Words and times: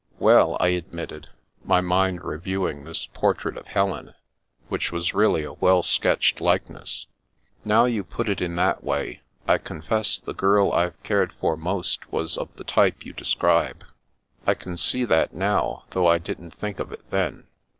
"Well," 0.33 0.57
I 0.59 0.69
admitted, 0.69 1.29
my 1.63 1.79
mind 1.79 2.23
reviewing 2.25 2.85
this 2.85 3.05
por 3.13 3.35
trait 3.35 3.55
of 3.55 3.67
Helen, 3.67 4.15
which 4.67 4.91
was 4.91 5.13
really 5.13 5.43
a 5.43 5.53
well 5.53 5.83
sketched 5.83 6.41
likeness," 6.41 7.05
now 7.63 7.85
you 7.85 8.03
put 8.03 8.27
it 8.27 8.41
in 8.41 8.55
that 8.55 8.83
way, 8.83 9.21
I 9.47 9.59
confess 9.59 10.17
the 10.17 10.33
girl 10.33 10.71
I've 10.71 11.03
cared 11.03 11.33
for 11.33 11.55
most 11.55 12.11
was 12.11 12.35
of 12.35 12.49
the 12.55 12.63
type 12.63 13.05
you 13.05 13.13
de 13.13 13.25
scribe. 13.25 13.83
I 14.47 14.55
can 14.55 14.75
see 14.75 15.05
that 15.05 15.35
now, 15.35 15.83
though 15.91 16.07
I 16.07 16.17
didn't 16.17 16.55
think 16.55 16.79
of 16.79 16.91
it 16.91 17.07
then." 17.11 17.45